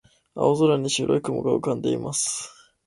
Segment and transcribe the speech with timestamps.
[0.33, 2.49] 青空に白い雲が浮かんでいます。